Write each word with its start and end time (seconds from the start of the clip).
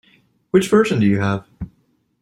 Which 0.49 0.67
version 0.67 0.99
do 0.99 1.05
you 1.05 1.19
have? 1.19 1.47